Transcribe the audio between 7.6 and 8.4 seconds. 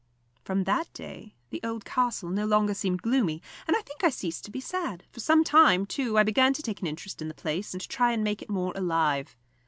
and to try and